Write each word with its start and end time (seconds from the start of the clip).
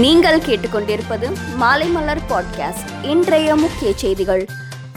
நீங்கள் 0.00 0.38
கேட்டுக்கொண்டிருப்பது 0.38 1.56
மாலை 1.56 1.86
மலர் 1.86 2.20
பாட்காஸ்ட் 2.28 3.04
இன்றைய 3.04 3.56
முக்கிய 3.56 3.92
செய்திகள். 3.96 4.46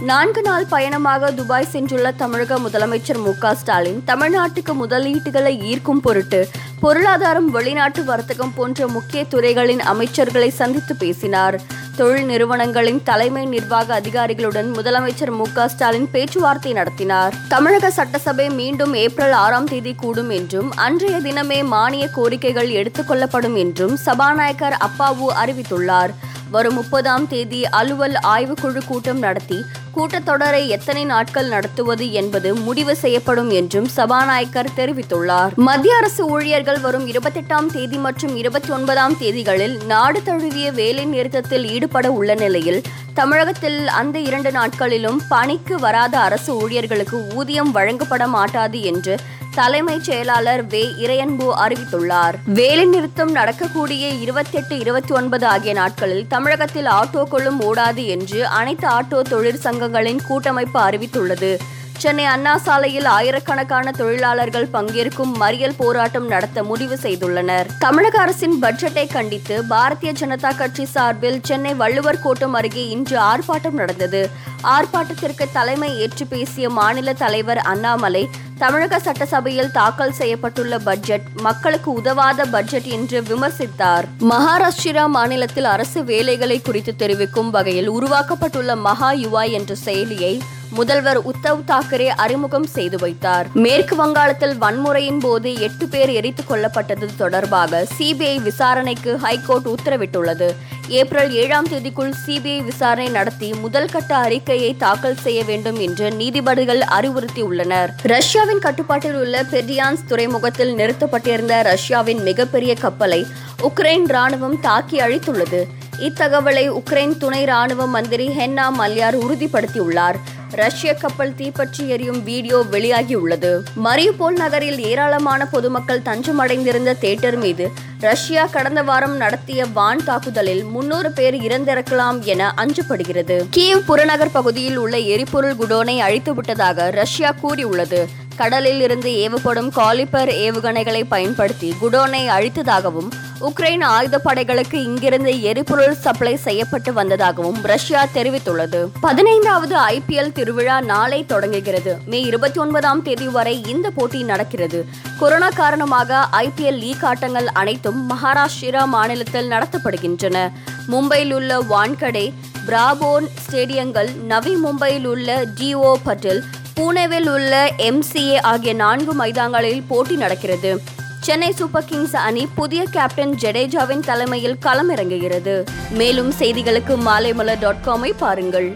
நான்கு 0.01 0.41
நாள் 0.41 0.65
பயணமாக 0.65 1.31
துபாய் 1.31 1.67
சென்றுள்ள 1.71 2.15
தமிழக 2.15 2.59
முதலமைச்சர் 2.59 3.17
மு 3.17 3.33
க 3.39 3.55
ஸ்டாலின் 3.55 4.03
தமிழ்நாட்டுக்கு 4.07 4.73
முதலீட்டுகளை 4.73 5.61
ஈர்க்கும் 5.61 6.01
பொருட்டு 6.01 6.47
பொருளாதாரம் 6.79 7.51
வெளிநாட்டு 7.51 8.03
வர்த்தகம் 8.03 8.53
போன்ற 8.53 8.87
முக்கிய 8.87 9.25
துறைகளின் 9.25 9.79
அமைச்சர்களை 9.79 10.47
சந்தித்து 10.47 10.95
பேசினார். 10.95 11.61
தொழில் 11.97 12.25
நிறுவனங்களின் 12.25 13.03
தலைமை 13.03 13.45
நிர்வாக 13.45 13.93
அதிகாரிகளுடன் 13.93 14.71
முதலமைச்சர் 14.71 15.31
மு 15.31 15.45
க 15.53 15.67
ஸ்டாலின் 15.67 16.11
பேச்சுவார்த்தை 16.11 16.73
நடத்தினார். 16.73 17.33
தமிழக 17.47 17.91
சட்டசபை 17.91 18.49
மீண்டும் 18.49 18.93
ஏப்ரல் 18.93 19.31
ஆறாம் 19.31 19.65
தேதி 19.65 19.93
கூடும் 19.93 20.29
என்றும் 20.29 20.71
அன்றைய 20.75 21.17
தினமே 21.17 21.65
மானிய 21.65 22.09
கோரிக்கைகள் 22.15 22.69
எடுத்துக் 22.69 23.07
கொள்ளப்படும் 23.07 23.55
என்றும் 23.55 23.95
சபாநாயகர் 23.95 24.77
அப்பாவு 24.79 25.27
அறிவித்துள்ளார். 25.45 26.13
வரும் 26.55 26.77
முப்பதாம் 26.79 27.25
தேதி 27.27 27.59
அலுவல் 27.79 28.17
ஆய்வுக்குழு 28.31 28.81
கூட்டம் 28.87 29.19
நடத்தி 29.19 29.57
கூட்டத்தொடரை 29.95 30.61
எத்தனை 30.75 31.03
நாட்கள் 31.11 31.49
நடத்துவது 31.49 32.05
என்பது 32.11 32.49
முடிவு 32.65 32.93
செய்யப்படும் 32.95 33.51
என்றும் 33.59 33.87
சபாநாயகர் 33.95 34.69
தெரிவித்துள்ளார். 34.77 35.51
மத்திய 35.67 35.95
அரசு 35.95 36.23
ஊழியர்கள் 36.29 36.79
வரும் 36.79 37.05
இருபத்தெட்டாம் 37.11 37.69
தேதி 37.75 37.97
மற்றும் 37.97 38.33
இருபத்தி 38.35 38.71
ஒன்பதாம் 38.71 39.15
தேதிகளில் 39.19 39.75
நாடு 39.85 40.21
தழுவிய 40.23 40.69
வேலை 40.71 41.05
நிறுத்தத்தில் 41.13 41.67
ஈடுபட 41.75 42.07
உள்ள 42.11 42.33
நிலையில் 42.35 42.81
தமிழகத்தில் 43.13 43.79
அந்த 43.99 44.17
இரண்டு 44.29 44.51
நாட்களிலும் 44.51 45.21
பணிக்கு 45.29 45.77
வராத 45.79 46.15
அரசு 46.19 46.51
ஊழியர்களுக்கு 46.61 47.19
ஊதியம் 47.35 47.71
வழங்கப்பட 47.71 48.23
மாட்டாது 48.37 48.81
என்று 48.91 49.15
தலைமைச் 49.55 50.03
செயலாளர் 50.03 50.67
வே. 50.67 50.93
இறையன்பு 50.99 51.53
அறிவித்துள்ளார். 51.65 52.33
வேலை 52.45 52.85
நிறுத்தம் 52.85 53.31
நடக்கக்கூடிய 53.31 54.07
இருபத்தி 54.07 54.57
எட்டு 54.57 54.79
இருபத்தி 54.79 55.13
ஒன்பது 55.13 55.45
ஆகிய 55.45 55.73
நாட்களில் 55.73 56.27
தமிழகத்தில் 56.27 56.85
ஆட்டோக்களும் 56.85 57.59
ஓடாது 57.59 58.05
என்று 58.05 58.47
அனைத்து 58.47 58.87
ஆட்டோ 58.87 59.21
தொழிற்சங்கங்களின் 59.29 60.19
கூட்டமைப்பு 60.27 60.79
அறிவித்துள்ளது. 60.79 61.57
சென்னை 61.97 62.25
அண்ணா 62.25 62.57
சாலையில் 62.57 63.05
ஆயிரக்கணக்கான 63.05 63.91
தொழிலாளர்கள் 63.91 64.67
பங்கேற்கும் 64.73 65.33
மறியல் 65.39 65.73
போராட்டம் 65.77 66.27
நடத்த 66.27 66.63
முடிவு 66.63 66.97
செய்துள்ளனர். 67.01 67.65
தமிழக 67.79 68.19
அரசின் 68.19 68.61
பட்ஜெட்டை 68.61 69.11
கண்டித்து 69.11 69.63
பாரதிய 69.69 70.13
ஜனதா 70.19 70.55
கட்சி 70.55 70.85
சார்பில் 70.85 71.39
சென்னை 71.43 71.73
வள்ளுவர் 71.73 72.21
கோட்டம் 72.21 72.53
அருகே 72.53 72.87
இன்று 72.87 73.19
ஆர்ப்பாட்டம் 73.19 73.71
நடந்தது. 73.71 74.29
ஆர்ப்பாட்டத்திற்கு 74.63 75.45
தலைமை 75.53 75.99
ஏற்று 75.99 76.25
பேசிய 76.25 76.69
மாநில 76.69 77.13
தலைவர் 77.13 77.57
அண்ணாமலை 77.57 78.29
தமிழக 78.57 78.99
சட்டசபையில் 78.99 79.71
தாக்கல் 79.71 80.13
செய்யப்பட்டுள்ள 80.19 80.79
பட்ஜெட் 80.83 81.21
மக்களுக்கு 81.41 81.91
உதவாத 81.91 82.45
பட்ஜெட் 82.45 82.83
என்று 82.83 83.21
விமர்சித்தார். 83.21 84.03
மகாராஷ்டிரா 84.29 85.07
மாநிலத்தில் 85.07 85.63
அரசு 85.63 86.03
வேலைகளை 86.03 86.61
குறித்து 86.61 86.95
தெரிவிக்கும் 86.95 87.49
வகையில் 87.49 87.91
உருவாக்கப்பட்டுள்ள 87.91 88.75
மகா 88.75 89.13
யுவா 89.13 89.49
என்ற 89.51 89.75
செயலியை 89.85 90.39
முதல்வர் 90.69 91.19
உத்தவ் 91.25 91.63
தாக்கரே 91.67 92.07
அறிமுகம் 92.07 92.65
செய்து 92.65 92.97
வைத்தார். 92.97 93.47
மேற்கு 93.53 93.95
வங்காளத்தில் 93.95 94.55
வன்முறையின் 94.61 95.19
போது 95.19 95.55
எட்டு 95.55 95.87
பேர் 95.87 96.09
எரித்துக் 96.09 96.51
கொல்லப்பட்டது 96.51 97.09
தொடர்பாக 97.17 97.87
சிபிஐ 97.97 98.41
விசாரணைக்கு 98.41 99.17
ஹைகோர்ட் 99.17 99.67
உத்தரவிட்டுள்ளது. 99.67 100.55
ஏப்ரல் 100.99 101.31
ஏழாம் 101.31 101.67
தேதிக்குள் 101.67 102.11
சிபிஐ 102.25 102.63
விசாரணை 102.63 103.09
நடத்தி 103.09 103.53
முதல் 103.53 103.89
கட்ட 103.91 104.15
அறிக்கையை 104.15 104.75
தாக்கல் 104.77 105.17
செய்ய 105.17 105.43
வேண்டும் 105.43 105.79
என்று 105.79 106.11
நீதிபதிகள் 106.11 106.81
அறிவுறுத்தியுள்ளனர். 106.97 107.91
ரஷ்யாவின் 108.01 108.59
கட்டுப்பாட்டில் 108.59 109.15
உள்ள 109.15 109.43
பெரியான்ஸ் 109.43 110.03
துறைமுகத்தில் 110.07 110.75
நிறுத்தப்பட்டிருந்த 110.75 111.61
ரஷ்யாவின் 111.61 112.21
மிகப்பெரிய 112.21 112.75
கப்பலை 112.75 113.25
உக்ரைன் 113.61 114.05
ராணுவம் 114.15 114.59
தாக்கி 114.59 114.99
அழித்துள்ளது. 114.99 115.61
இத்தகவலை 115.99 116.65
உக்ரைன் 116.71 117.17
துணை 117.17 117.43
ராணுவ 117.43 117.87
மந்திரி 117.87 118.27
ஹென்னா 118.27 118.69
மல்யார் 118.71 119.17
உறுதிப்படுத்தியுள்ளார். 119.17 120.19
ரஷ்ய 120.55 120.93
கப்பல் 120.93 121.35
தீப்பற்றி 121.35 121.89
எரியும் 121.89 122.23
வீடியோ 122.23 122.63
வெளியாகியுள்ளது. 122.71 123.51
மரியுபோல் 123.85 124.35
நகரில் 124.35 124.79
ஏராளமான 124.79 125.45
பொதுமக்கள் 125.45 126.01
தஞ்சமடைந்திருந்த 126.05 126.93
தேட்டர் 127.01 127.37
மீது 127.37 127.71
ரஷ்யா 127.99 128.45
கடந்த 128.45 128.83
வாரம் 128.83 129.15
நடத்திய 129.15 129.65
வான் 129.65 130.03
தாக்குதலில் 130.05 130.63
முன்னூறு 130.63 131.11
பேர் 131.11 131.35
இறந்திருக்கலாம் 131.35 132.19
என 132.21 132.53
அஞ்சப்படுகிறது 132.57 133.37
கீவ் 133.55 133.85
புறநகர் 133.85 134.31
பகுதியில் 134.31 134.77
உள்ள 134.77 134.97
எரிபொருள் 134.97 135.55
குடோனை 135.55 135.97
அழித்துவிட்டதாக 136.07 136.91
ரஷ்யா 136.91 137.31
கூறியுள்ளது. 137.31 138.07
கடலில் 138.35 138.81
இருந்து 138.81 139.09
ஏவப்படும் 139.09 139.69
காலிப்பர் 139.69 140.29
ஏவுகணைகளை 140.29 141.03
பயன்படுத்தி 141.07 141.73
குடோனை 141.81 142.27
அழித்ததாகவும் 142.27 143.11
உக்ரைன் 143.41 143.83
ஆயுதப்படைகளுக்கு 143.83 144.73
இங்கிருந்து 144.73 145.41
எரிபொருள் 145.41 145.95
சப்ளை 145.95 146.35
செய்யப்பட்டு 146.35 146.93
வந்ததாகவும் 146.93 147.61
ரஷ்யா 147.61 148.07
தெரிவித்துள்ளது. 148.13 148.85
பதினைந்தாவது 149.01 149.75
ஐபிஎல் 149.77 150.31
திருவிழா 150.31 150.81
நாளை 150.81 151.25
தொடங்குகிறது. 151.25 151.97
மே 152.05 152.21
இருபத்தி 152.21 152.59
ஒன்பதாம் 152.59 153.01
தேதி 153.01 153.27
வரை 153.27 153.63
இந்த 153.67 153.89
போட்டி 153.89 154.23
நடக்கிறது. 154.23 154.85
கொரோனா 155.19 155.49
காரணமாக 155.49 156.27
ஐபிஎல் 156.31 156.77
லீக் 156.77 157.05
ஆட்டங்கள் 157.05 157.47
அனைத்தும் 157.47 158.09
மகாராஷ்டிரா 158.09 158.85
மாநிலத்தில் 158.85 159.49
நடத்தப்படுகின்றன. 159.49 160.51
மும்பையில் 160.91 161.33
உள்ள 161.33 161.59
வான்கடே 161.59 162.33
பிராபோன் 162.65 163.27
ஸ்டேடியங்கள் 163.45 164.15
நவி 164.15 164.55
மும்பையில் 164.55 165.05
உள்ள 165.05 165.45
டிஓ 165.59 165.93
பட்டில் 166.03 166.43
பூனேவில் 166.79 167.29
உள்ள 167.29 167.71
எம்சிஏ 167.77 168.41
ஆகிய 168.41 168.73
நான்கு 168.73 169.13
மைதானங்களில் 169.13 169.83
போட்டி 169.87 170.15
நடக்கிறது. 170.15 171.01
சென்னை 171.25 171.51
சூப்பர் 171.51 171.85
கிங்ஸ் 171.85 172.15
அணி 172.15 172.47
புதிய 172.55 172.85
கேப்டன் 172.91 173.33
ஜடேஜாவின் 173.41 173.99
தலைமையில் 173.99 174.57
களமிறங்குகிறது. 174.65 175.65
மேலும் 175.89 176.31
செய்திகளுக்கு 176.39 176.95
மாலைமலர் 177.05 177.59
டாட் 177.59 177.83
காமை 177.85 178.11
பாருங்கள். 178.17 178.67